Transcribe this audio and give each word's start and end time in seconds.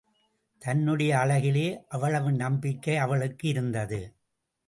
தன்னுடைய 0.61 1.11
அழகிலே 1.17 1.65
அவ்வளவு 1.87 2.31
நம்பிக்கை 2.31 2.97
அவளுக்கு 2.97 3.47
இருந்தது. 3.47 4.01